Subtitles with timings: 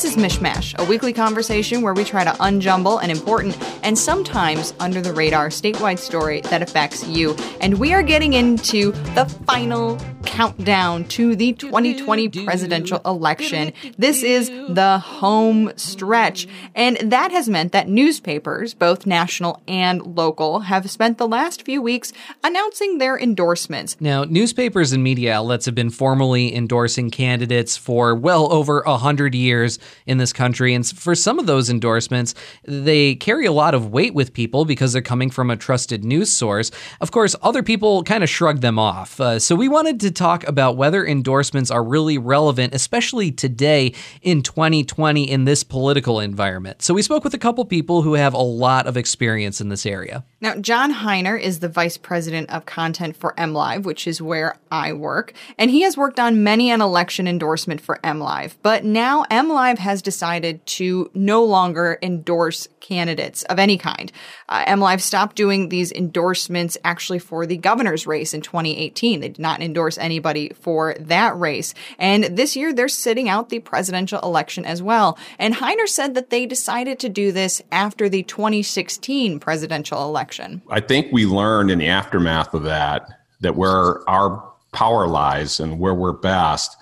[0.00, 4.72] This is MichMash, a weekly conversation where we try to unjumble an important and sometimes
[4.78, 7.34] under the radar statewide story that affects you.
[7.60, 9.98] And we are getting into the final
[10.28, 13.72] countdown to the 2020 presidential election.
[13.96, 16.46] This is the home stretch.
[16.74, 21.80] And that has meant that newspapers, both national and local, have spent the last few
[21.80, 22.12] weeks
[22.44, 23.96] announcing their endorsements.
[24.00, 29.34] Now, newspapers and media outlets have been formally endorsing candidates for well over a hundred
[29.34, 30.74] years in this country.
[30.74, 34.92] And for some of those endorsements, they carry a lot of weight with people because
[34.92, 36.70] they're coming from a trusted news source.
[37.00, 39.18] Of course, other people kind of shrug them off.
[39.18, 44.42] Uh, so we wanted to talk about whether endorsements are really relevant, especially today in
[44.42, 46.82] 2020 in this political environment.
[46.82, 49.86] So we spoke with a couple people who have a lot of experience in this
[49.86, 50.24] area.
[50.40, 54.92] Now, John Hiner is the vice president of content for MLive, which is where I
[54.92, 58.56] work, and he has worked on many an election endorsement for MLive.
[58.62, 64.10] But now MLive has decided to no longer endorse candidates of any kind.
[64.48, 69.20] Uh, MLive stopped doing these endorsements actually for the governor's race in 2018.
[69.20, 71.74] They did not endorse anybody for that race.
[71.98, 75.18] And this year they're sitting out the presidential election as well.
[75.38, 80.62] And Hiner said that they decided to do this after the 2016 presidential election.
[80.70, 84.42] I think we learned in the aftermath of that that where our
[84.72, 86.74] power lies and where we're best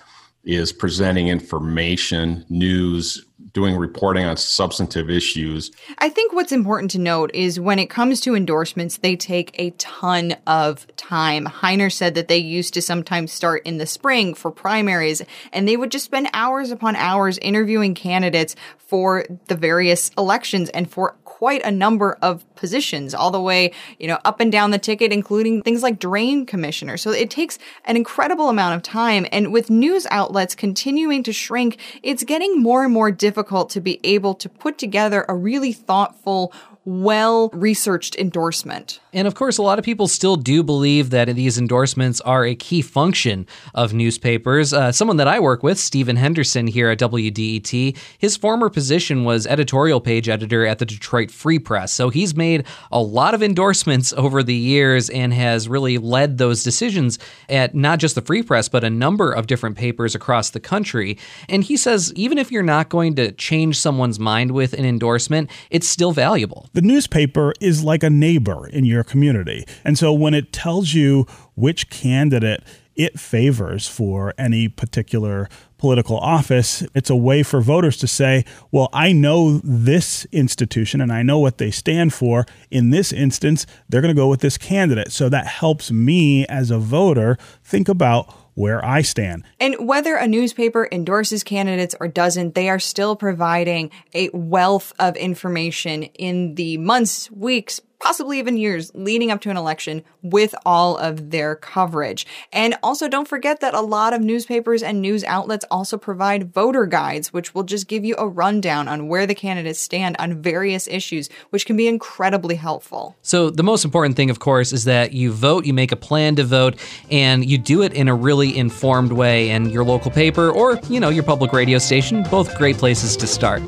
[0.45, 3.25] is presenting information, news,
[3.57, 5.71] doing reporting on substantive issues.
[5.97, 9.71] I think what's important to note is when it comes to endorsements, they take a
[9.71, 11.45] ton of time.
[11.45, 15.75] Hiner said that they used to sometimes start in the spring for primaries, and they
[15.75, 21.63] would just spend hours upon hours interviewing candidates for the various elections and for quite
[21.63, 25.61] a number of positions, all the way, you know, up and down the ticket, including
[25.61, 26.97] things like drain commissioner.
[26.97, 29.27] So it takes an incredible amount of time.
[29.31, 33.99] And with news outlets continuing to shrink, it's getting more and more difficult to be
[34.03, 36.51] able to put together a really thoughtful,
[36.87, 39.01] well researched endorsement.
[39.11, 42.55] And of course, a lot of people still do believe that these endorsements are a
[42.55, 43.45] key function
[43.75, 44.71] of newspapers.
[44.71, 49.45] Uh, someone that I work with, Stephen Henderson here at WDET, his former position was
[49.45, 51.91] editorial page editor at the Detroit Free Press.
[51.91, 56.63] So he's made a lot of endorsements over the years and has really led those
[56.63, 57.19] decisions
[57.49, 61.17] at not just the Free Press, but a number of different papers across the country.
[61.49, 65.49] And he says even if you're not going to change someone's mind with an endorsement,
[65.69, 66.69] it's still valuable.
[66.77, 69.65] The newspaper is like a neighbor in your community.
[69.83, 72.61] And so when it tells you which candidate
[72.95, 75.49] it favors for any particular
[75.79, 81.11] political office, it's a way for voters to say, well, I know this institution and
[81.11, 82.45] I know what they stand for.
[82.69, 85.11] In this instance, they're going to go with this candidate.
[85.11, 89.43] So that helps me as a voter think about where I stand.
[89.59, 95.15] And whether a newspaper endorses candidates or doesn't, they are still providing a wealth of
[95.15, 100.97] information in the months, weeks, possibly even years leading up to an election with all
[100.97, 102.25] of their coverage.
[102.51, 106.85] And also don't forget that a lot of newspapers and news outlets also provide voter
[106.85, 110.87] guides, which will just give you a rundown on where the candidates stand on various
[110.87, 113.15] issues, which can be incredibly helpful.
[113.21, 116.35] So the most important thing, of course, is that you vote, you make a plan
[116.35, 116.75] to vote,
[117.09, 119.49] and you do it in a really informed way.
[119.49, 123.27] And your local paper or, you know, your public radio station, both great places to
[123.27, 123.61] start.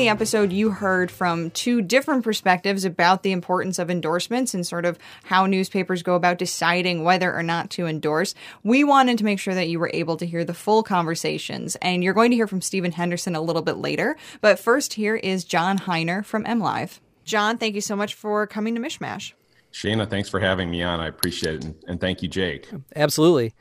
[0.00, 4.86] The episode, you heard from two different perspectives about the importance of endorsements and sort
[4.86, 8.34] of how newspapers go about deciding whether or not to endorse.
[8.62, 12.02] We wanted to make sure that you were able to hear the full conversations, and
[12.02, 14.16] you're going to hear from Stephen Henderson a little bit later.
[14.40, 17.00] But first, here is John Hiner from MLive.
[17.24, 19.34] John, thank you so much for coming to MichMash.
[19.70, 20.98] Cheyna, thanks for having me on.
[21.00, 21.74] I appreciate it.
[21.86, 22.70] And thank you, Jake.
[22.96, 23.52] Absolutely.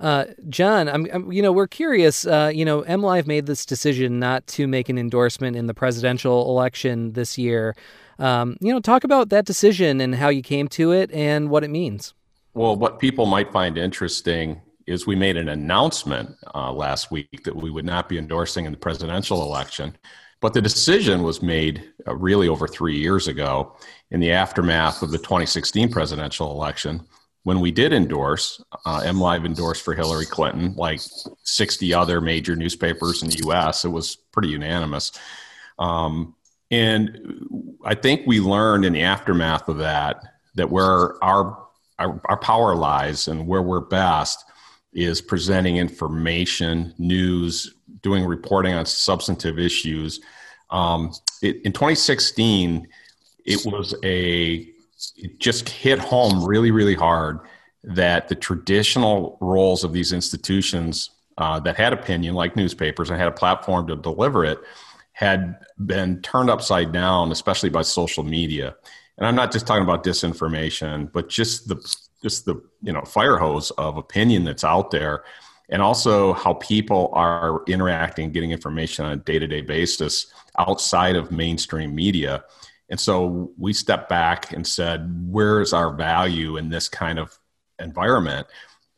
[0.00, 2.26] Uh, John, I'm, I'm, you know, we're curious.
[2.26, 6.48] Uh, you know, MLive made this decision not to make an endorsement in the presidential
[6.48, 7.76] election this year.
[8.18, 11.64] Um, you know, talk about that decision and how you came to it and what
[11.64, 12.14] it means.
[12.54, 17.54] Well, what people might find interesting is we made an announcement uh, last week that
[17.54, 19.96] we would not be endorsing in the presidential election.
[20.40, 23.76] But the decision was made uh, really over three years ago
[24.10, 27.02] in the aftermath of the 2016 presidential election
[27.42, 31.00] when we did endorse, uh, MLive endorsed for Hillary Clinton, like
[31.42, 33.84] 60 other major newspapers in the US.
[33.84, 35.12] It was pretty unanimous.
[35.78, 36.34] Um,
[36.70, 40.22] and I think we learned in the aftermath of that
[40.54, 41.66] that where our,
[41.98, 44.44] our, our power lies and where we're best
[44.92, 50.20] is presenting information, news, doing reporting on substantive issues.
[50.70, 52.86] Um, it, in 2016,
[53.44, 54.70] it was a
[55.16, 57.40] it just hit home really, really hard
[57.82, 63.28] that the traditional roles of these institutions uh, that had opinion, like newspapers, and had
[63.28, 64.58] a platform to deliver it,
[65.12, 68.74] had been turned upside down, especially by social media.
[69.16, 71.76] And I'm not just talking about disinformation, but just the
[72.22, 75.24] just the you know fire hose of opinion that's out there,
[75.70, 81.16] and also how people are interacting, getting information on a day to day basis outside
[81.16, 82.44] of mainstream media.
[82.90, 87.38] And so we stepped back and said, where's our value in this kind of
[87.78, 88.48] environment?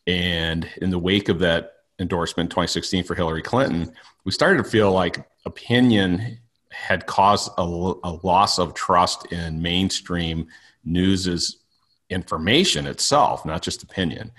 [0.06, 3.92] And in the wake of that endorsement 2016 for Hillary Clinton,
[4.24, 6.38] we started to feel like opinion
[6.70, 10.48] had caused a, a loss of trust in mainstream
[10.84, 11.58] news's
[12.08, 14.32] information itself, not just opinion.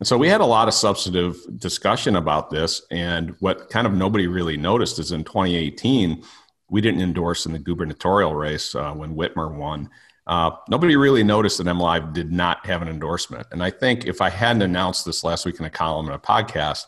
[0.00, 2.82] And so we had a lot of substantive discussion about this.
[2.90, 6.22] And what kind of nobody really noticed is in 2018,
[6.70, 9.90] we didn't endorse in the gubernatorial race uh, when Whitmer won.
[10.26, 13.46] Uh, nobody really noticed that MLive did not have an endorsement.
[13.50, 16.18] And I think if I hadn't announced this last week in a column and a
[16.18, 16.84] podcast,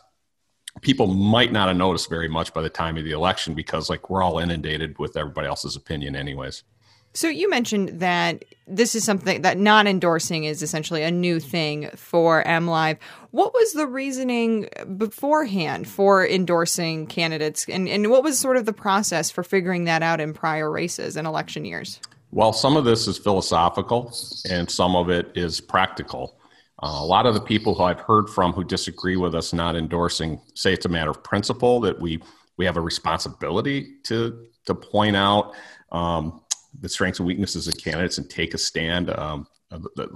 [0.81, 4.09] people might not have noticed very much by the time of the election because like
[4.09, 6.63] we're all inundated with everybody else's opinion anyways.
[7.13, 11.89] So you mentioned that this is something that not endorsing is essentially a new thing
[11.95, 12.97] for MLive.
[13.31, 18.73] What was the reasoning beforehand for endorsing candidates, and, and what was sort of the
[18.73, 21.99] process for figuring that out in prior races and election years?
[22.31, 24.13] Well, some of this is philosophical,
[24.49, 26.37] and some of it is practical.
[26.81, 29.75] Uh, a lot of the people who I've heard from who disagree with us not
[29.75, 32.21] endorsing say it's a matter of principle that we
[32.57, 35.53] we have a responsibility to to point out
[35.91, 36.40] um,
[36.81, 39.09] the strengths and weaknesses of candidates and take a stand.
[39.11, 40.09] Um, the,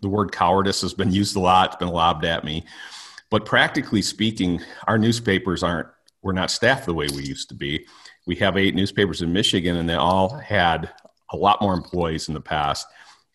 [0.00, 2.64] the, word cowardice has been used a lot; it's been lobbed at me.
[3.30, 5.88] But practically speaking, our newspapers aren't
[6.22, 7.86] we're not staffed the way we used to be.
[8.26, 10.90] We have eight newspapers in Michigan, and they all had
[11.32, 12.86] a lot more employees in the past.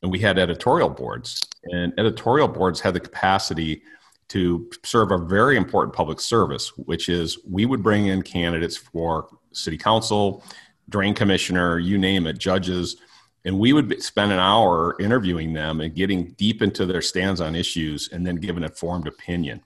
[0.02, 3.82] And we had editorial boards, and editorial boards had the capacity
[4.28, 9.30] to serve a very important public service, which is we would bring in candidates for
[9.52, 10.44] city council,
[10.90, 12.98] drain commissioner, you name it, judges,
[13.46, 17.56] and we would spend an hour interviewing them and getting deep into their stands on
[17.56, 19.64] issues and then give an informed opinion.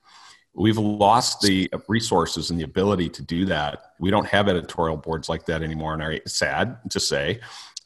[0.53, 3.93] We've lost the resources and the ability to do that.
[3.99, 7.39] We don't have editorial boards like that anymore, and it's sad to say.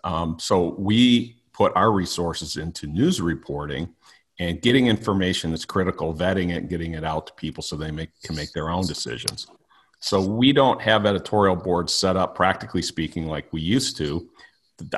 [0.03, 3.89] Um, so we put our resources into news reporting
[4.39, 8.09] and getting information that's critical, vetting it, getting it out to people so they make,
[8.23, 9.47] can make their own decisions.
[10.03, 14.29] So we don't have editorial boards set up, practically speaking, like we used to.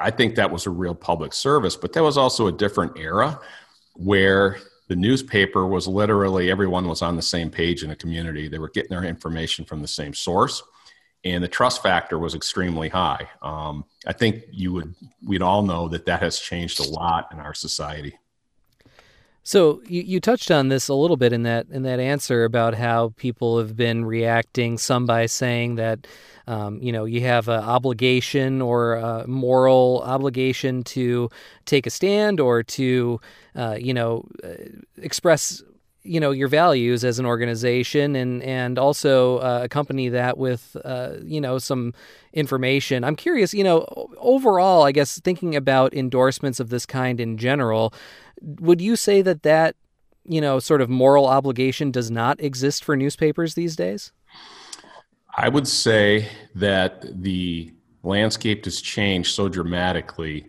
[0.01, 3.39] I think that was a real public service, but that was also a different era
[3.93, 4.57] where
[4.87, 8.47] the newspaper was literally everyone was on the same page in a community.
[8.47, 10.63] They were getting their information from the same source,
[11.23, 13.29] and the trust factor was extremely high.
[13.43, 17.37] Um, I think you would we'd all know that that has changed a lot in
[17.37, 18.17] our society.
[19.47, 22.73] So you, you touched on this a little bit in that in that answer about
[22.73, 24.79] how people have been reacting.
[24.79, 26.07] Some by saying that
[26.47, 31.29] um, you know you have an obligation or a moral obligation to
[31.65, 33.21] take a stand or to
[33.55, 34.55] uh, you know uh,
[34.97, 35.61] express
[36.01, 41.13] you know your values as an organization and and also uh, accompany that with uh,
[41.23, 41.93] you know some
[42.33, 43.85] information i'm curious you know
[44.17, 47.93] overall i guess thinking about endorsements of this kind in general
[48.41, 49.75] would you say that that
[50.23, 54.11] you know sort of moral obligation does not exist for newspapers these days
[55.37, 57.71] i would say that the
[58.03, 60.45] landscape has changed so dramatically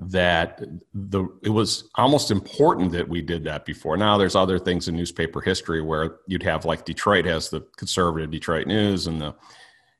[0.00, 0.62] that
[0.94, 3.98] the it was almost important that we did that before.
[3.98, 8.30] Now there's other things in newspaper history where you'd have like Detroit has the conservative
[8.30, 9.34] Detroit News and the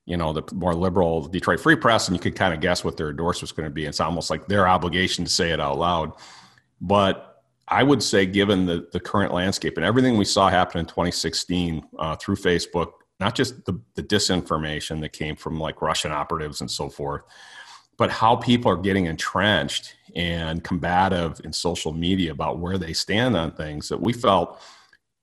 [0.05, 2.97] you know the more liberal Detroit Free Press, and you could kind of guess what
[2.97, 3.85] their endorsement was going to be.
[3.85, 6.13] It's almost like their obligation to say it out loud.
[6.79, 7.30] But
[7.71, 11.83] I would say, given the the current landscape and everything we saw happen in 2016
[11.97, 16.69] uh, through Facebook, not just the, the disinformation that came from like Russian operatives and
[16.69, 17.23] so forth,
[17.97, 23.37] but how people are getting entrenched and combative in social media about where they stand
[23.37, 24.61] on things that we felt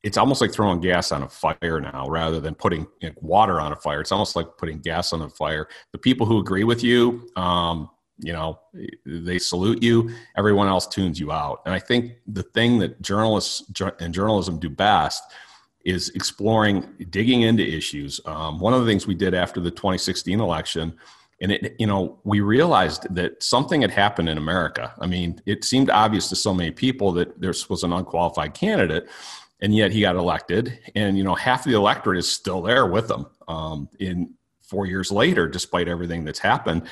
[0.05, 3.61] it's almost like throwing gas on a fire now rather than putting you know, water
[3.61, 4.01] on a fire.
[4.01, 5.69] It's almost like putting gas on the fire.
[5.93, 8.59] The people who agree with you um, you know
[9.07, 11.63] they salute you everyone else tunes you out.
[11.65, 13.65] And i think the thing that journalists
[14.01, 15.23] and journalism do best
[15.85, 18.21] is exploring digging into issues.
[18.27, 20.95] Um, one of the things we did after the 2016 election
[21.41, 24.93] and it you know we realized that something had happened in america.
[25.01, 29.09] I mean it seemed obvious to so many people that there was an unqualified candidate
[29.61, 30.79] and yet he got elected.
[30.95, 35.11] And you know half the electorate is still there with him um, in four years
[35.11, 36.83] later despite everything that's happened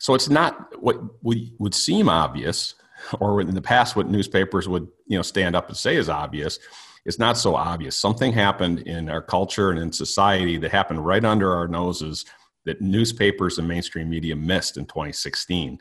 [0.00, 2.74] so it's not what would, seem obvious
[3.20, 6.58] or in the past, what newspapers would you know stand up and say is obvious,
[7.04, 7.96] It's not so obvious.
[7.96, 12.24] Something happened in our culture and in society that happened right under our noses
[12.64, 15.78] that newspapers and mainstream media missed in 2016.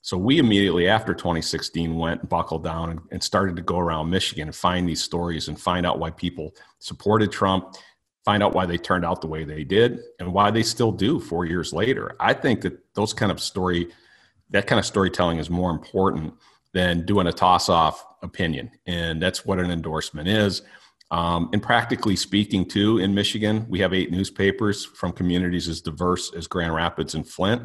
[0.00, 4.08] So we immediately after 2016 went and buckled down and, and started to go around
[4.08, 7.76] Michigan and find these stories and find out why people supported Trump,
[8.28, 11.18] find out why they turned out the way they did, and why they still do
[11.18, 12.14] four years later.
[12.20, 13.88] I think that those kind of story,
[14.50, 16.34] that kind of storytelling is more important
[16.74, 18.70] than doing a toss off opinion.
[18.86, 20.60] And that's what an endorsement is.
[21.10, 26.30] Um, and practically speaking, too, in Michigan, we have eight newspapers from communities as diverse
[26.34, 27.62] as Grand Rapids and Flint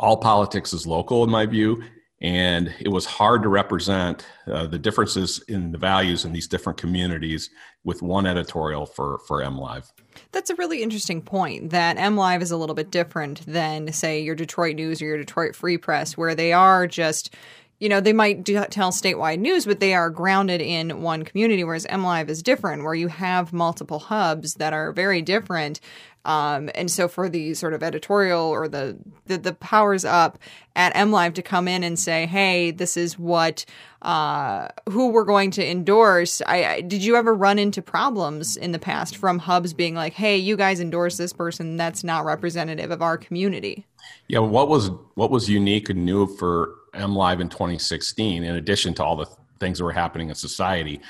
[0.00, 1.82] all politics is local in my view
[2.20, 6.78] and it was hard to represent uh, the differences in the values in these different
[6.78, 7.50] communities
[7.82, 9.90] with one editorial for for MLive.
[10.32, 11.70] That's a really interesting point.
[11.70, 15.56] That MLive is a little bit different than, say, your Detroit News or your Detroit
[15.56, 17.34] Free Press, where they are just
[17.80, 21.64] you know, they might do, tell statewide news, but they are grounded in one community,
[21.64, 25.80] whereas MLive is different, where you have multiple hubs that are very different.
[26.24, 30.38] Um, and so for the sort of editorial or the, the, the powers up
[30.76, 33.64] at MLive to come in and say, hey, this is what
[34.02, 36.42] uh, who we're going to endorse.
[36.46, 40.12] I, I, did you ever run into problems in the past from hubs being like,
[40.12, 43.86] hey, you guys endorse this person that's not representative of our community?
[44.28, 49.04] Yeah, what was what was unique and new for MLive in 2016, in addition to
[49.04, 49.26] all the
[49.58, 51.00] things that were happening in society,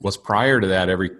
[0.00, 1.10] was prior to that, every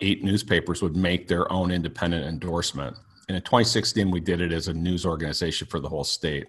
[0.00, 2.96] eight newspapers would make their own independent endorsement.
[3.28, 6.46] And in 2016, we did it as a news organization for the whole state.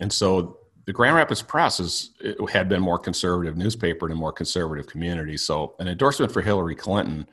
[0.00, 2.10] And so the Grand Rapids Press is,
[2.50, 5.36] had been more conservative newspaper in a more conservative community.
[5.36, 7.26] So an endorsement for Hillary Clinton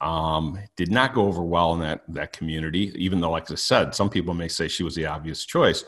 [0.00, 2.92] um, did not go over well in that that community.
[2.96, 5.84] Even though, like I said, some people may say she was the obvious choice,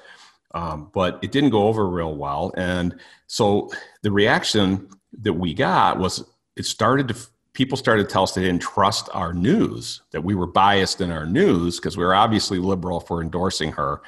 [0.54, 2.52] um, but it didn't go over real well.
[2.56, 3.70] And so
[4.02, 4.88] the reaction
[5.20, 6.24] that we got was
[6.56, 7.16] it started to
[7.54, 11.10] people started to tell us they didn't trust our news, that we were biased in
[11.10, 14.00] our news because we were obviously liberal for endorsing her.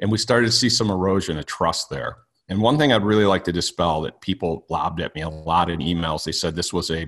[0.00, 2.16] And we started to see some erosion of trust there.
[2.48, 5.70] And one thing I'd really like to dispel that people lobbed at me a lot
[5.70, 7.06] in emails, they said this was a,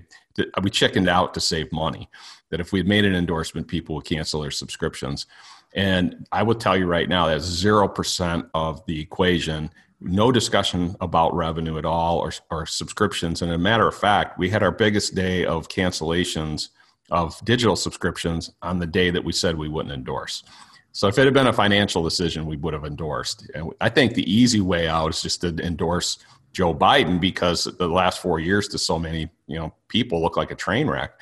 [0.63, 2.09] we chickened out to save money,
[2.51, 5.27] that if we made an endorsement, people would cancel their subscriptions.
[5.75, 9.71] And I would tell you right now that's 0% of the equation
[10.05, 13.43] no discussion about revenue at all or, or subscriptions.
[13.43, 16.69] And a matter of fact, we had our biggest day of cancellations
[17.11, 20.45] of digital subscriptions on the day that we said we wouldn't endorse.
[20.93, 23.51] So if it had been a financial decision, we would have endorsed.
[23.55, 26.19] And I think the easy way out is just to endorse
[26.53, 30.51] Joe Biden because the last four years to so many you know people look like
[30.51, 31.13] a train wreck.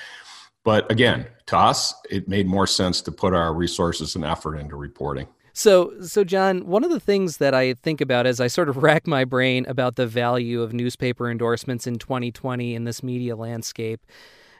[0.64, 4.76] But again, to us, it made more sense to put our resources and effort into
[4.76, 5.26] reporting.
[5.60, 8.78] So, so John, one of the things that I think about as I sort of
[8.82, 14.00] rack my brain about the value of newspaper endorsements in 2020 in this media landscape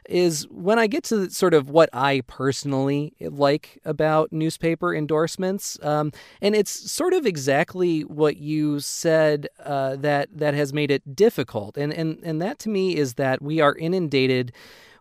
[0.07, 6.11] is when I get to sort of what I personally like about newspaper endorsements, um,
[6.39, 11.77] and it's sort of exactly what you said uh, that that has made it difficult,
[11.77, 14.51] and and and that to me is that we are inundated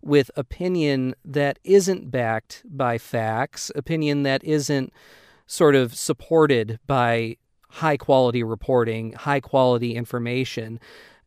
[0.02, 4.94] with opinion that isn't backed by facts, opinion that isn't
[5.50, 7.36] sort of supported by
[7.70, 10.78] high quality reporting, high quality information.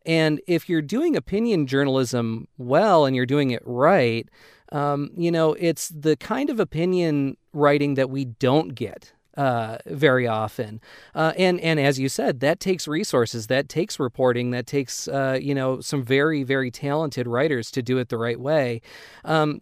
[0.06, 4.28] And if you're doing opinion journalism well and you're doing it right,
[4.72, 10.26] um, you know, it's the kind of opinion writing that we don't get uh, very
[10.26, 10.80] often.
[11.14, 15.38] Uh, and and as you said, that takes resources, that takes reporting, that takes uh,
[15.42, 18.82] you know some very very talented writers to do it the right way.
[19.26, 19.62] Um,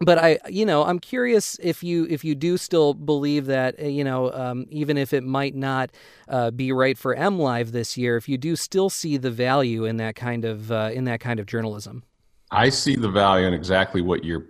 [0.00, 3.86] but I, you know, I'm curious if you if you do still believe that, uh,
[3.86, 5.90] you know, um, even if it might not
[6.28, 9.96] uh, be right for MLive this year, if you do still see the value in
[9.96, 12.04] that kind of uh, in that kind of journalism.
[12.50, 14.46] I see the value in exactly what you're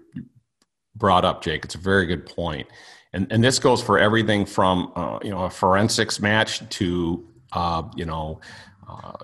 [0.94, 1.64] brought up, Jake.
[1.64, 2.66] It's a very good point,
[3.12, 7.84] and and this goes for everything from uh, you know a forensics match to uh,
[7.96, 8.40] you know
[8.86, 9.16] uh,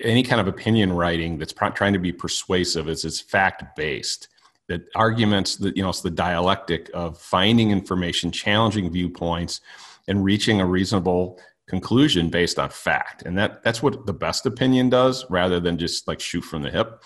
[0.00, 2.88] any kind of opinion writing that's trying to be persuasive.
[2.88, 4.28] Is it's fact based
[4.68, 9.60] that arguments that you know it's the dialectic of finding information challenging viewpoints
[10.06, 13.22] and reaching a reasonable conclusion based on fact.
[13.22, 16.70] And that that's what the best opinion does rather than just like shoot from the
[16.70, 17.02] hip.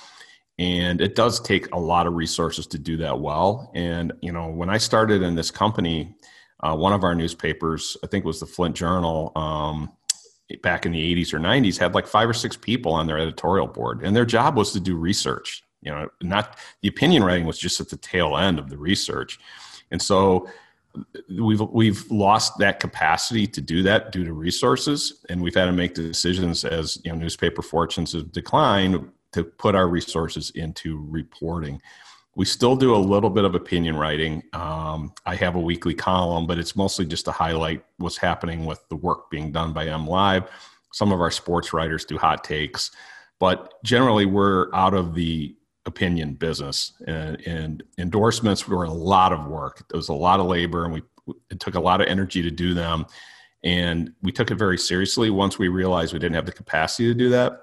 [0.58, 3.70] And it does take a lot of resources to do that well.
[3.74, 6.14] And you know when i started in this company
[6.60, 9.90] uh, one of our newspapers i think it was the flint journal um,
[10.60, 13.66] back in the 80s or 90s had like five or six people on their editorial
[13.66, 14.02] board.
[14.02, 17.80] And their job was to do research you know not the opinion writing was just
[17.80, 19.38] at the tail end of the research
[19.90, 20.48] and so
[21.38, 25.72] we've we've lost that capacity to do that due to resources, and we've had to
[25.72, 31.80] make decisions as you know newspaper fortunes have declined to put our resources into reporting.
[32.34, 34.42] We still do a little bit of opinion writing.
[34.54, 38.80] Um, I have a weekly column, but it's mostly just to highlight what's happening with
[38.88, 40.48] the work being done by MLive.
[40.92, 42.90] Some of our sports writers do hot takes,
[43.38, 45.54] but generally we're out of the
[45.86, 49.84] opinion business and, and, endorsements were a lot of work.
[49.92, 51.02] It was a lot of labor and we
[51.50, 53.06] it took a lot of energy to do them.
[53.64, 57.14] And we took it very seriously once we realized we didn't have the capacity to
[57.14, 57.60] do that.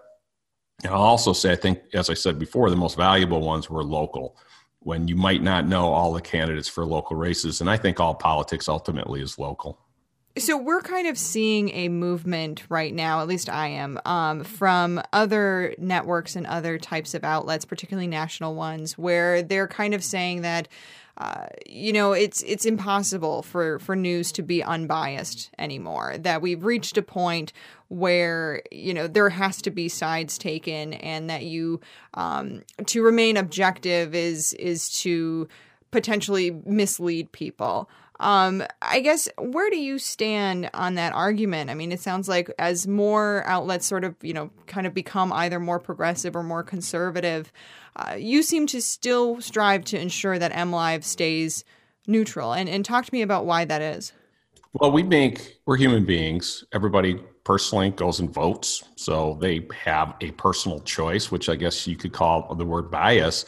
[0.84, 3.84] And I'll also say, I think, as I said before, the most valuable ones were
[3.84, 4.38] local
[4.80, 7.60] when you might not know all the candidates for local races.
[7.60, 9.80] And I think all politics ultimately is local.
[10.40, 15.02] So we're kind of seeing a movement right now, at least I am, um, from
[15.12, 20.42] other networks and other types of outlets, particularly national ones, where they're kind of saying
[20.42, 20.68] that.
[21.18, 26.18] Uh, you know, it's it's impossible for for news to be unbiased anymore.
[26.18, 27.52] That we've reached a point
[27.90, 31.82] where you know there has to be sides taken, and that you
[32.14, 35.50] um, to remain objective is is to
[35.92, 37.90] potentially mislead people.
[38.20, 41.70] Um, I guess where do you stand on that argument?
[41.70, 45.32] I mean, it sounds like as more outlets sort of, you know, kind of become
[45.32, 47.52] either more progressive or more conservative,
[47.96, 51.64] uh, you seem to still strive to ensure that MLive stays
[52.08, 52.54] neutral.
[52.54, 54.12] And, and talk to me about why that is.
[54.74, 56.64] Well, we make, we're human beings.
[56.74, 58.84] Everybody personally goes and votes.
[58.96, 63.46] So they have a personal choice, which I guess you could call the word bias.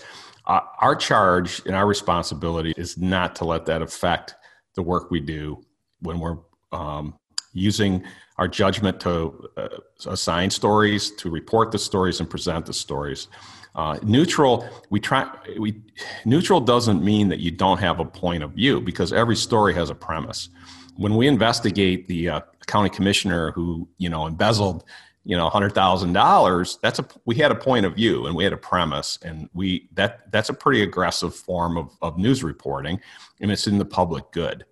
[0.48, 4.36] Uh, our charge and our responsibility is not to let that affect
[4.76, 5.64] the work we do
[6.02, 6.38] when we're
[6.72, 7.16] um,
[7.54, 8.04] using
[8.38, 9.68] our judgment to uh,
[10.08, 13.28] assign stories, to report the stories, and present the stories.
[13.76, 15.30] Uh, neutral, we try.
[15.58, 15.82] We
[16.26, 19.90] neutral doesn't mean that you don't have a point of view because every story has
[19.90, 20.50] a premise.
[20.98, 24.84] When we investigate the uh, county commissioner who you know embezzled
[25.24, 28.44] you know hundred thousand dollars that's a we had a point of view and we
[28.44, 33.00] had a premise and we that that's a pretty aggressive form of, of news reporting
[33.40, 34.66] and it's in the public good.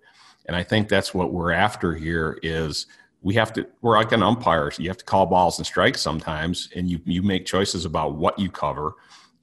[0.46, 2.86] And i think that's what we're after here is
[3.22, 4.70] we have to we're like an umpire.
[4.70, 8.14] So you have to call balls and strikes sometimes and you you make choices about
[8.14, 8.94] what you cover.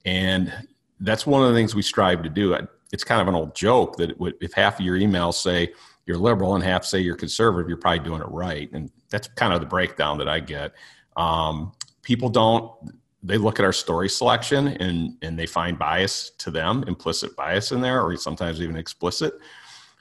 [0.04, 0.52] And
[1.00, 2.56] that's one of the things we strive to do.
[2.92, 5.72] It's kind of an old joke that if half of your emails say
[6.08, 9.52] you're liberal and half say you're conservative you're probably doing it right and that's kind
[9.52, 10.72] of the breakdown that i get
[11.16, 12.72] um, people don't
[13.22, 17.72] they look at our story selection and and they find bias to them, implicit bias
[17.72, 19.34] in there, or sometimes even explicit.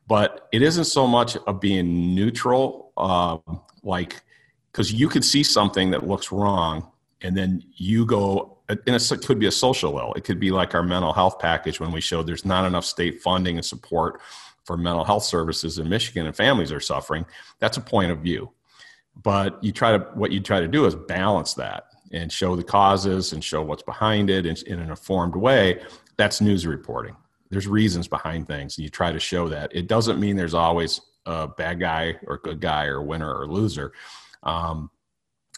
[0.08, 3.38] But it isn't so much of being neutral, uh,
[3.84, 4.24] like
[4.72, 6.92] because you could see something that looks wrong,
[7.22, 8.54] and then you go.
[8.70, 10.14] And it could be a social ill.
[10.18, 13.22] It could be like our mental health package when we showed there's not enough state
[13.22, 14.20] funding and support
[14.68, 17.26] for mental health services in Michigan and families are suffering.
[17.60, 18.52] That's a point of view.
[19.24, 22.64] But you try to what you try to do is balance that and show the
[22.64, 25.82] causes and show what's behind it in, in an informed way.
[26.18, 27.16] That's news reporting.
[27.50, 29.74] There's reasons behind things and you try to show that.
[29.74, 33.94] It doesn't mean there's always a bad guy or good guy or winner or loser.
[34.44, 34.92] Um,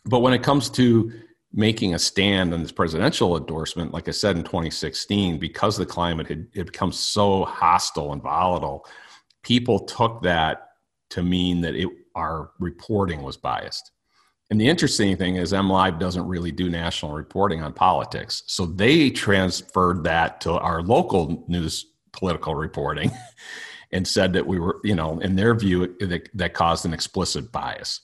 [0.06, 1.12] but when it comes to
[1.52, 6.28] making a stand on this presidential endorsement like i said in 2016 because the climate
[6.28, 8.86] had, had become so hostile and volatile
[9.44, 10.68] people took that
[11.10, 13.92] to mean that it our reporting was biased.
[14.50, 18.44] And the interesting thing is, MLive doesn't really do national reporting on politics.
[18.48, 23.12] So they transferred that to our local news political reporting
[23.92, 27.52] and said that we were, you know, in their view, that, that caused an explicit
[27.52, 28.02] bias.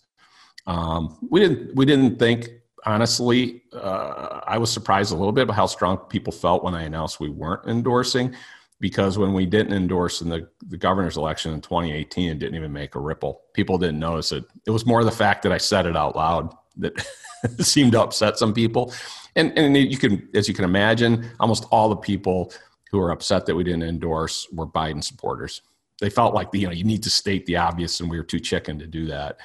[0.68, 2.50] Um, we didn't, we didn't think,
[2.86, 6.84] honestly, uh, I was surprised a little bit about how strong people felt when I
[6.84, 8.36] announced we weren't endorsing
[8.80, 12.72] because when we didn't endorse in the, the governor's election in 2018, it didn't even
[12.72, 13.42] make a ripple.
[13.54, 14.44] People didn't notice it.
[14.68, 16.94] It was more the fact that I said it out loud that
[17.60, 18.94] seemed to upset some people.
[19.36, 22.52] And, and you can, as you can imagine, almost all the people
[22.92, 25.62] who were upset that we didn't endorse were Biden supporters.
[26.02, 28.40] They felt like you know you need to state the obvious, and we were too
[28.40, 29.38] chicken to do that.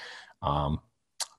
[0.43, 0.81] Um,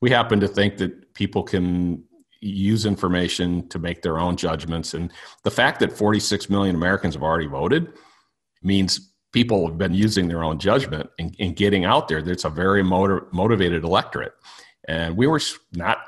[0.02, 2.04] we happen to think that people can
[2.42, 4.94] use information to make their own judgments.
[4.94, 5.12] And
[5.44, 7.94] the fact that 46 million Americans have already voted
[8.64, 12.18] means people have been using their own judgment and, and getting out there.
[12.18, 14.34] It's a very motiv- motivated electorate.
[14.88, 15.40] And we were
[15.74, 16.00] not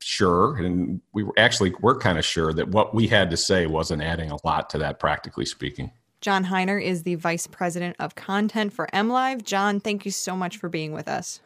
[0.00, 3.66] sure, and we were actually we're kind of sure that what we had to say
[3.66, 5.92] wasn't adding a lot to that, practically speaking.
[6.20, 9.44] John Hiner is the vice president of content for MLive.
[9.44, 11.40] John, thank you so much for being with us.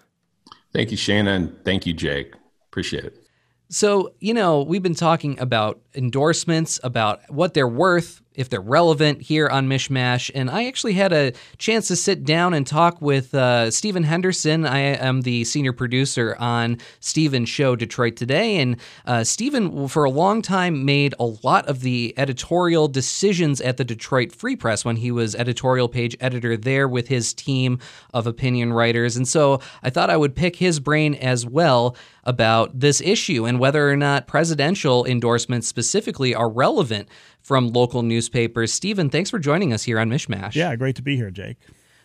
[0.76, 2.34] Thank you, Cheyna, and thank you, Jake.
[2.68, 3.26] Appreciate it.
[3.70, 9.22] So, you know, we've been talking about endorsements, about what they're worth if they're relevant
[9.22, 10.30] here on MichMash.
[10.34, 14.64] And I actually had a chance to sit down and talk with uh, Stephen Henderson.
[14.66, 18.58] I am the senior producer on Stephen's show, Detroit Today.
[18.58, 23.76] And uh, Stephen, for a long time, made a lot of the editorial decisions at
[23.76, 27.78] the Detroit Free Press when he was editorial page editor there with his team
[28.12, 29.16] of opinion writers.
[29.16, 33.58] And so I thought I would pick his brain as well about this issue and
[33.58, 37.08] whether or not presidential endorsements specifically are relevant
[37.46, 38.72] from local newspapers.
[38.72, 40.56] Stephen, thanks for joining us here on MichMash.
[40.56, 41.58] Yeah, great to be here, Jake.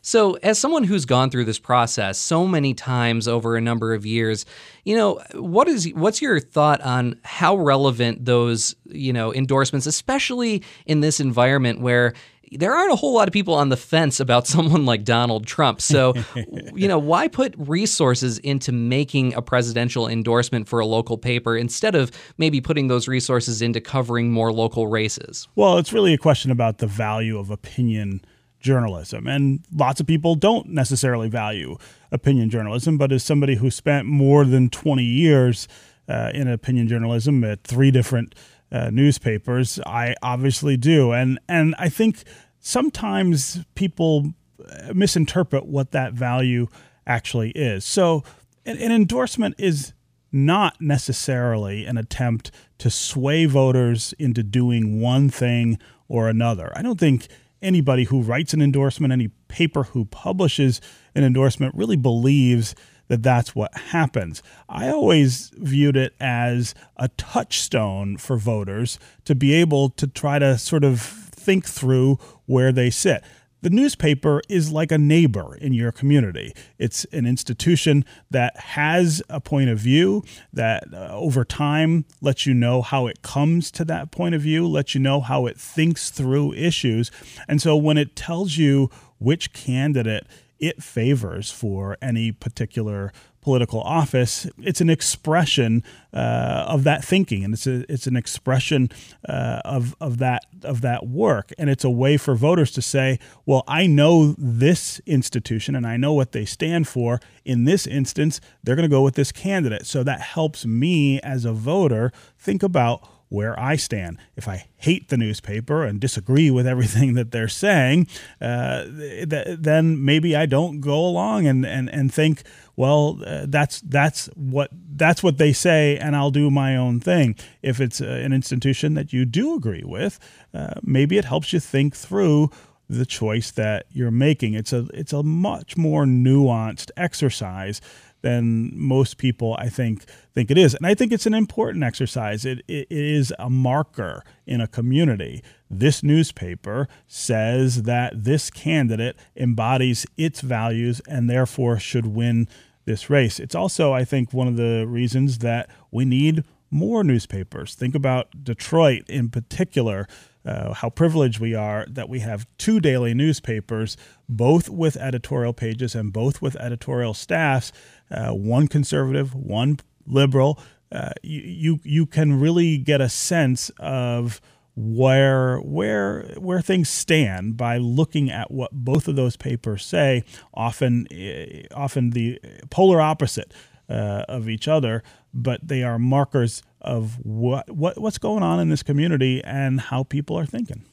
[0.04, 4.06] So, as someone who's gone through this process so many times over a number of
[4.06, 4.46] years,
[4.86, 10.64] you know, what is what's your thought on how relevant those, you know, endorsements, especially
[10.86, 12.14] in this environment where
[12.52, 15.82] there aren't a whole lot of people on the fence about someone like Donald Trump.
[15.82, 16.14] So,
[16.76, 21.96] you know, why put resources into making a presidential endorsement for a local paper instead
[21.96, 25.48] of maybe putting those resources into covering more local races?
[25.56, 28.22] Well, it's really a question about the value of opinion
[28.60, 29.28] journalism.
[29.28, 31.78] And lots of people don't necessarily value
[32.12, 35.68] opinion journalism, but as somebody who spent more than 20 years
[36.08, 38.36] uh, in opinion journalism at three different
[38.72, 39.80] uh, newspapers.
[39.86, 42.24] I obviously do, and and I think
[42.60, 46.68] sometimes people uh, misinterpret what that value
[47.06, 47.84] actually is.
[47.86, 48.24] So,
[48.66, 49.94] an, an endorsement is
[50.32, 56.72] not necessarily an attempt to sway voters into doing one thing or another.
[56.76, 57.28] I don't think
[57.62, 60.82] anybody who writes an endorsement, any paper who publishes
[61.14, 62.76] an endorsement, really believes
[63.12, 64.42] that that's what happens.
[64.70, 70.58] I always viewed it as a touchstone for voters to be able to try to
[70.58, 73.22] sort of think through where they sit.
[73.64, 76.54] The newspaper is like a neighbor in your community.
[76.80, 82.54] It's an institution that has a point of view that uh, over time lets you
[82.54, 86.12] know how it comes to that point of view, lets you know how it thinks
[86.12, 87.12] through issues.
[87.50, 90.26] And so when it tells you which candidate
[90.62, 97.56] it favors for any particular political office, it's an expression uh, of that thinking, and
[97.56, 98.88] it's a, it's an expression
[99.28, 103.20] uh, of of that of that work, and it's a way for voters to say,
[103.46, 107.20] well, I know this institution, and I know what they stand for.
[107.44, 111.44] In this instance, they're going to go with this candidate, so that helps me as
[111.44, 114.18] a voter think about where I stand.
[114.36, 118.08] If I hate the newspaper and disagree with everything that they're saying,
[118.42, 122.44] uh, th- then maybe I don't go along and, and, and think,
[122.76, 127.36] well, uh, that's that's what that's what they say, and I'll do my own thing.
[127.62, 130.20] If it's uh, an institution that you do agree with,
[130.54, 132.50] uh, maybe it helps you think through
[132.90, 134.54] the choice that you're making.
[134.54, 137.80] It's a it's a much more nuanced exercise
[138.22, 140.74] than most people I think think it is.
[140.74, 142.46] And I think it's an important exercise.
[142.46, 145.44] It, it is a marker in a community.
[145.70, 152.48] This newspaper says that this candidate embodies its values and therefore should win
[152.86, 153.40] this race.
[153.40, 157.76] It's also, I think, one of the reasons that we need more newspapers.
[157.76, 160.08] Think about Detroit in particular
[160.44, 163.96] uh, how privileged we are that we have two daily newspapers,
[164.28, 167.72] both with editorial pages and both with editorial staffs,
[168.12, 170.60] uh, one conservative, one liberal.
[170.92, 174.42] Uh, you, you can really get a sense of
[174.76, 180.24] where where where things stand by looking at what both of those papers say.
[180.54, 183.54] Often eh, often the polar opposite
[183.90, 188.70] uh, of each other, but they are markers of what, what what's going on in
[188.70, 190.84] this community and how people are thinking.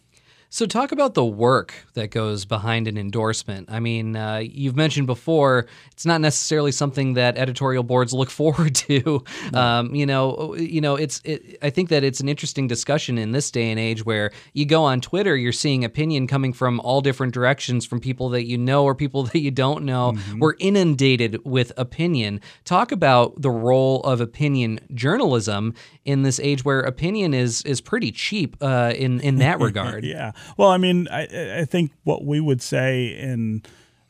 [0.50, 3.70] So, talk about the work that goes behind an endorsement.
[3.70, 8.74] I mean, uh, you've mentioned before it's not necessarily something that editorial boards look forward
[8.76, 9.22] to.
[9.52, 11.20] Um, you know, you know, it's.
[11.24, 14.64] It, I think that it's an interesting discussion in this day and age where you
[14.64, 18.56] go on Twitter, you're seeing opinion coming from all different directions from people that you
[18.56, 20.12] know or people that you don't know.
[20.12, 20.38] Mm-hmm.
[20.38, 22.40] We're inundated with opinion.
[22.64, 25.74] Talk about the role of opinion journalism
[26.06, 30.04] in this age where opinion is is pretty cheap uh, in in that regard.
[30.04, 30.32] yeah.
[30.56, 33.62] Well, I mean, I, I think what we would say in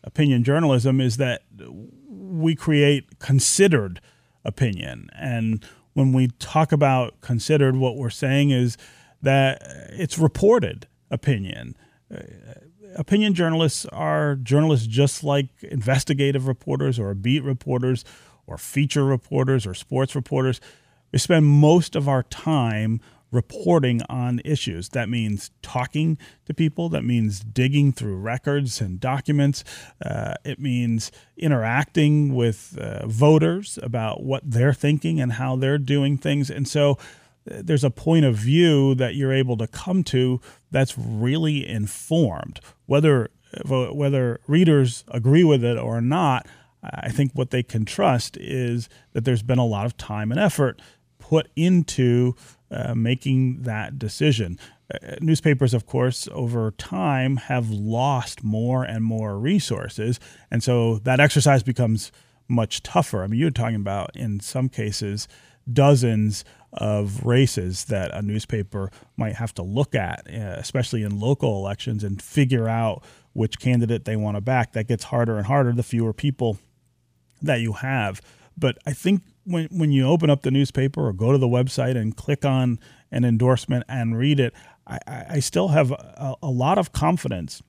[0.04, 1.42] opinion journalism is that
[2.08, 4.00] we create considered
[4.44, 5.08] opinion.
[5.14, 8.76] And when we talk about considered, what we're saying is
[9.22, 9.60] that
[9.90, 11.76] it's reported opinion.
[12.12, 12.20] Uh,
[12.94, 18.04] opinion journalists are journalists just like investigative reporters or beat reporters
[18.46, 20.60] or feature reporters or sports reporters.
[21.12, 24.88] We spend most of our time reporting on issues.
[24.90, 29.64] That means talking to people, that means digging through records and documents,
[30.04, 36.16] uh, it means interacting with uh, voters about what they're thinking and how they're doing
[36.16, 36.50] things.
[36.50, 36.98] And so
[37.44, 42.60] there's a point of view that you're able to come to that's really informed.
[42.86, 43.30] Whether
[43.64, 46.46] whether readers agree with it or not,
[46.82, 50.38] I think what they can trust is that there's been a lot of time and
[50.38, 50.82] effort
[51.18, 52.34] put into
[52.70, 54.58] uh, making that decision.
[54.92, 60.18] Uh, newspapers, of course, over time have lost more and more resources.
[60.50, 62.10] And so that exercise becomes
[62.48, 63.22] much tougher.
[63.22, 65.28] I mean, you're talking about, in some cases,
[65.70, 71.56] dozens of races that a newspaper might have to look at, uh, especially in local
[71.56, 73.02] elections, and figure out
[73.32, 74.72] which candidate they want to back.
[74.72, 76.58] That gets harder and harder the fewer people
[77.42, 78.20] that you have.
[78.56, 81.96] But I think when when you open up the newspaper or go to the website
[81.96, 82.78] and click on
[83.10, 84.52] an endorsement and read it,
[84.86, 84.98] I,
[85.30, 87.62] I still have a, a lot of confidence,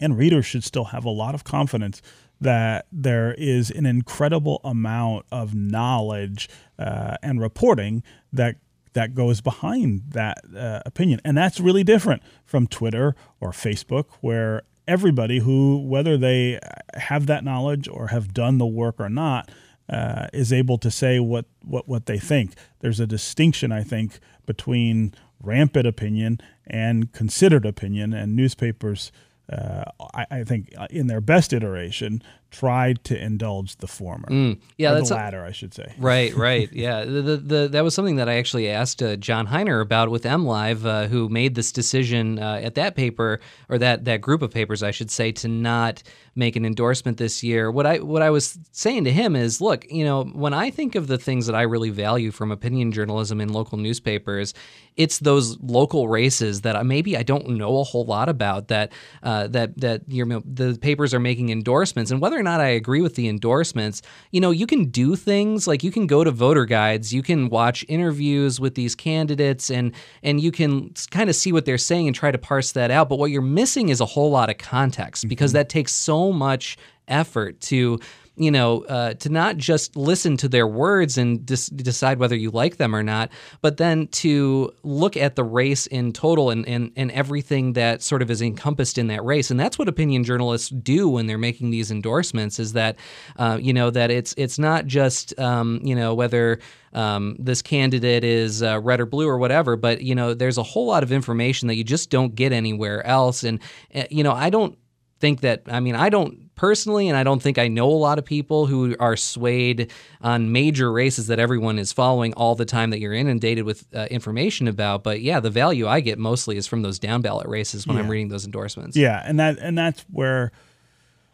[0.00, 2.02] and readers should still have a lot of confidence
[2.40, 6.48] that there is an incredible amount of knowledge
[6.78, 8.56] uh, and reporting that
[8.94, 14.62] that goes behind that uh, opinion, and that's really different from Twitter or Facebook, where
[14.86, 16.58] everybody who, whether they
[16.94, 19.50] have that knowledge or have done the work or not,
[19.88, 22.54] uh, is able to say what, what, what they think.
[22.80, 29.12] There's a distinction, I think, between rampant opinion and considered opinion, and newspapers
[29.52, 32.22] uh, I, I, think uh, in their best iteration
[32.54, 34.28] tried to indulge the former.
[34.28, 35.92] Mm, yeah, that's the latter, a, I should say.
[35.98, 36.72] Right, right.
[36.72, 40.10] yeah, the, the, the, that was something that I actually asked uh, John Hiner about
[40.10, 44.42] with MLive, uh, who made this decision uh, at that paper or that that group
[44.42, 46.02] of papers, I should say, to not
[46.36, 47.70] make an endorsement this year.
[47.70, 50.94] What I what I was saying to him is, look, you know, when I think
[50.94, 54.54] of the things that I really value from opinion journalism in local newspapers,
[54.96, 59.48] it's those local races that maybe I don't know a whole lot about that uh,
[59.48, 63.00] that that you know, the papers are making endorsements, and whether or not I agree
[63.00, 66.64] with the endorsements, you know, you can do things like you can go to voter
[66.64, 71.52] guides, you can watch interviews with these candidates, and and you can kind of see
[71.52, 73.08] what they're saying and try to parse that out.
[73.08, 75.58] But what you're missing is a whole lot of context because mm-hmm.
[75.58, 76.76] that takes so much
[77.08, 77.98] effort to
[78.36, 82.50] you know, uh, to not just listen to their words and dis- decide whether you
[82.50, 86.90] like them or not, but then to look at the race in total and, and,
[86.96, 89.52] and everything that sort of is encompassed in that race.
[89.52, 92.96] And that's what opinion journalists do when they're making these endorsements is that,
[93.36, 96.58] uh, you know, that it's, it's not just, um, you know, whether
[96.92, 100.62] um, this candidate is uh, red or blue or whatever, but, you know, there's a
[100.62, 103.44] whole lot of information that you just don't get anywhere else.
[103.44, 103.60] And,
[103.94, 104.76] uh, you know, I don't
[105.20, 108.18] think that, I mean, I don't personally, and I don't think I know a lot
[108.18, 112.90] of people who are swayed on major races that everyone is following all the time
[112.90, 115.02] that you're inundated with uh, information about.
[115.02, 118.02] But yeah, the value I get mostly is from those down ballot races when yeah.
[118.02, 118.96] I'm reading those endorsements.
[118.96, 120.52] Yeah, and that and that's where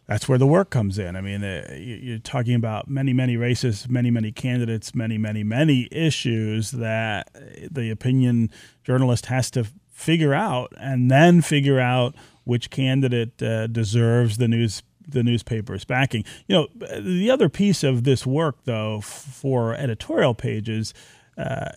[0.07, 1.15] that's where the work comes in.
[1.15, 5.89] I mean, uh, you're talking about many, many races, many, many candidates, many, many, many
[5.93, 7.31] issues that
[7.71, 8.51] the opinion
[8.83, 14.83] journalist has to figure out, and then figure out which candidate uh, deserves the news
[15.07, 16.25] the newspaper's backing.
[16.47, 20.95] You know, the other piece of this work, though, for editorial pages,
[21.37, 21.71] uh,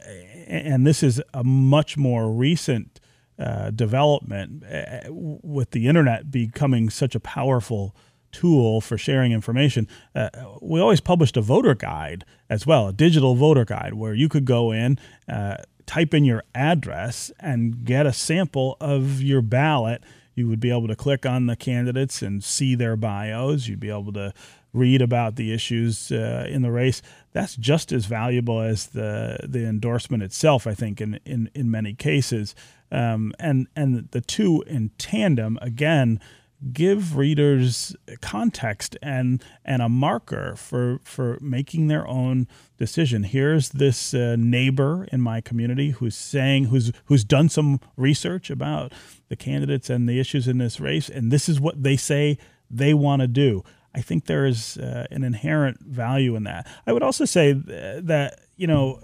[0.47, 2.99] and this is a much more recent
[3.39, 7.95] uh, development uh, with the internet becoming such a powerful
[8.31, 9.87] tool for sharing information.
[10.13, 10.29] Uh,
[10.61, 14.45] we always published a voter guide as well, a digital voter guide, where you could
[14.45, 14.97] go in,
[15.29, 20.03] uh, type in your address, and get a sample of your ballot
[20.35, 23.67] you would be able to click on the candidates and see their bios.
[23.67, 24.33] You'd be able to
[24.73, 27.01] read about the issues uh, in the race.
[27.31, 30.65] That's just as valuable as the the endorsement itself.
[30.65, 32.55] I think in in, in many cases,
[32.91, 36.19] um, and and the two in tandem again
[36.71, 42.47] give readers context and and a marker for for making their own
[42.77, 43.23] decision.
[43.23, 48.93] Here's this uh, neighbor in my community who's saying who's who's done some research about
[49.29, 52.37] the candidates and the issues in this race, and this is what they say
[52.69, 53.63] they want to do.
[53.95, 56.67] I think there is uh, an inherent value in that.
[56.87, 59.01] I would also say that you know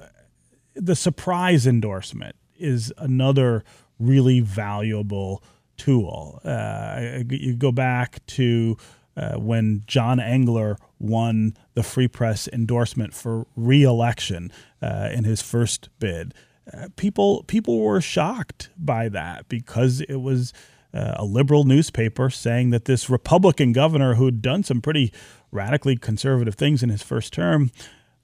[0.75, 3.63] the surprise endorsement is another
[3.99, 5.43] really valuable
[5.79, 6.39] tool.
[6.43, 8.77] Uh, you go back to
[9.17, 15.89] uh, when John Engler won the Free Press endorsement for re-election uh, in his first
[15.99, 16.33] bid.
[16.71, 20.53] Uh, people people were shocked by that because it was
[20.93, 25.11] uh, a liberal newspaper saying that this Republican governor who'd done some pretty
[25.51, 27.71] radically conservative things in his first term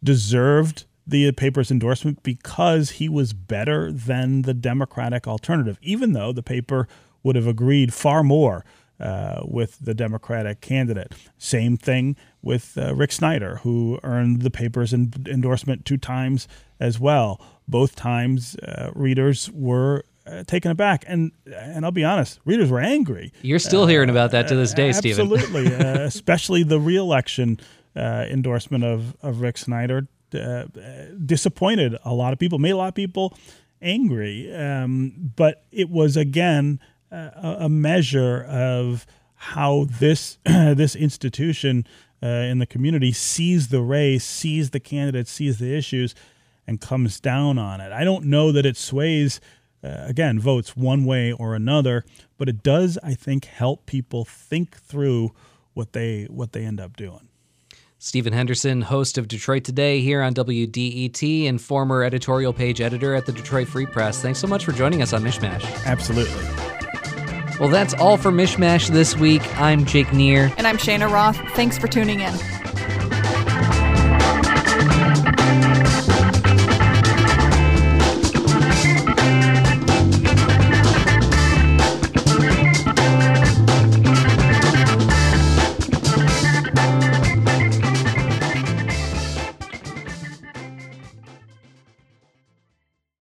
[0.04, 6.44] deserved the paper's endorsement because he was better than the Democratic alternative, even though the
[6.44, 6.88] paper
[7.26, 8.64] would have agreed far more
[9.00, 11.12] uh, with the Democratic candidate.
[11.38, 16.48] Same thing with uh, Rick Snyder, who earned the paper's and endorsement two times
[16.80, 17.42] as well.
[17.68, 22.80] both times uh, readers were uh, taken aback, and and I'll be honest, readers were
[22.80, 23.34] angry.
[23.42, 25.32] You're still hearing about that to this day, Stephen.
[25.32, 27.60] Absolutely, uh, especially the reelection
[27.96, 30.66] uh, endorsement of of Rick Snyder uh,
[31.26, 33.38] disappointed a lot of people, made a lot of people
[33.82, 34.54] angry.
[34.56, 36.80] Um, but it was again
[37.12, 41.86] a, measure of how this this institution
[42.24, 46.16] uh, in the community sees the race, sees the candidates, sees the issues,
[46.68, 47.92] and comes down on it.
[47.92, 49.40] I don't know that it sways.
[49.84, 52.04] Uh, again, votes one way or another,
[52.40, 55.32] but it does, I think, help people think through
[55.76, 57.30] what they what they end up doing.
[58.00, 63.26] Stephen Henderson, host of Detroit Today here on WDET and former editorial page editor at
[63.26, 64.22] the Detroit Free Press.
[64.22, 65.86] Thanks so much for joining us on MichMash.
[65.86, 66.65] Absolutely.
[67.60, 69.42] Well, that's all for MichMash this week.
[69.58, 70.52] I'm Jake Neher.
[70.58, 71.38] And I'm Cheyna Roth.
[71.56, 72.34] Thanks for tuning in.